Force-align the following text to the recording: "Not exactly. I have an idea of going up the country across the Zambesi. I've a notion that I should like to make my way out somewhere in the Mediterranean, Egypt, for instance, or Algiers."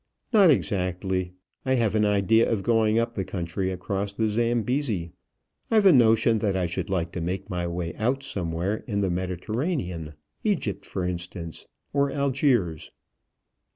"Not 0.33 0.49
exactly. 0.49 1.33
I 1.63 1.75
have 1.75 1.93
an 1.93 2.05
idea 2.05 2.51
of 2.51 2.63
going 2.63 2.97
up 2.97 3.13
the 3.13 3.23
country 3.23 3.69
across 3.69 4.13
the 4.13 4.27
Zambesi. 4.29 5.11
I've 5.69 5.85
a 5.85 5.93
notion 5.93 6.39
that 6.39 6.55
I 6.57 6.65
should 6.65 6.89
like 6.89 7.11
to 7.11 7.21
make 7.21 7.51
my 7.51 7.67
way 7.67 7.93
out 7.93 8.23
somewhere 8.23 8.77
in 8.87 9.01
the 9.01 9.11
Mediterranean, 9.11 10.15
Egypt, 10.43 10.87
for 10.87 11.05
instance, 11.05 11.67
or 11.93 12.09
Algiers." 12.09 12.89